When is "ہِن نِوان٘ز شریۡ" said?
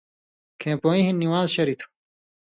1.05-1.77